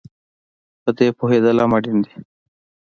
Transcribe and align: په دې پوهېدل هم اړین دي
په 0.83 0.89
دې 0.97 1.07
پوهېدل 1.17 1.57
هم 1.63 1.71
اړین 1.77 1.97
دي 2.05 2.15